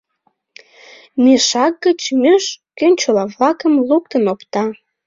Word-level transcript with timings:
Мешак 1.23 1.73
гыч 1.85 1.99
меж 2.21 2.43
кӱнчыла-влакым 2.77 3.73
луктын 3.87 4.23
опта. 4.33 4.63